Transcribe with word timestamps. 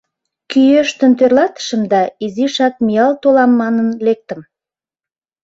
Кӱэштын 0.51 1.11
тӧрлатышым 1.19 1.81
да 1.91 2.01
изишак 2.25 2.73
миял 2.85 3.13
толам 3.23 3.51
манын 3.61 3.89
лектым. 4.05 4.41